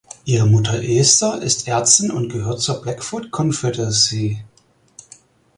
[0.25, 4.41] Ihre Mutter Esther ist Ärztin und gehört zur Blackfoot Confederacy.